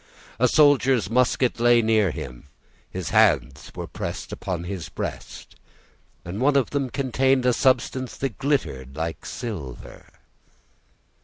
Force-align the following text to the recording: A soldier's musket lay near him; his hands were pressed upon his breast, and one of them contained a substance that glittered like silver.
A 0.39 0.47
soldier's 0.47 1.11
musket 1.11 1.59
lay 1.59 1.83
near 1.83 2.09
him; 2.09 2.47
his 2.89 3.11
hands 3.11 3.71
were 3.75 3.85
pressed 3.85 4.31
upon 4.31 4.63
his 4.63 4.89
breast, 4.89 5.55
and 6.25 6.41
one 6.41 6.55
of 6.55 6.71
them 6.71 6.89
contained 6.89 7.45
a 7.45 7.53
substance 7.53 8.17
that 8.17 8.39
glittered 8.39 8.95
like 8.95 9.27
silver. 9.27 10.05